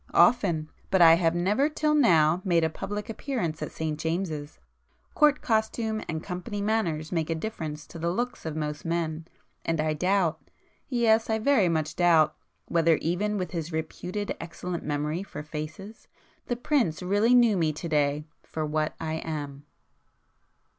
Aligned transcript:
"Often! 0.15 0.71
But 0.89 1.03
I 1.03 1.13
have 1.13 1.35
never 1.35 1.69
till 1.69 1.93
now 1.93 2.37
[p 2.37 2.49
192] 2.49 2.49
made 2.49 2.63
a 2.63 2.71
public 2.73 3.07
appearance 3.07 3.61
at 3.61 3.71
St 3.71 3.99
James's. 3.99 4.57
Court 5.13 5.43
costume 5.43 6.01
and 6.09 6.23
'company 6.23 6.59
manners' 6.59 7.11
make 7.11 7.29
a 7.29 7.35
difference 7.35 7.85
to 7.85 7.99
the 7.99 8.09
looks 8.09 8.43
of 8.43 8.55
most 8.55 8.83
men,—and 8.83 9.79
I 9.79 9.93
doubt,—yes, 9.93 11.29
I 11.29 11.37
very 11.37 11.69
much 11.69 11.95
doubt, 11.97 12.35
whether, 12.65 12.95
even 12.95 13.37
with 13.37 13.51
his 13.51 13.71
reputed 13.71 14.35
excellent 14.39 14.83
memory 14.83 15.21
for 15.21 15.43
faces, 15.43 16.07
the 16.47 16.55
Prince 16.55 17.03
really 17.03 17.35
knew 17.35 17.55
me 17.55 17.71
to 17.71 17.87
day 17.87 18.25
for 18.41 18.65
what 18.65 18.95
I 18.99 19.17
am!" 19.23 19.67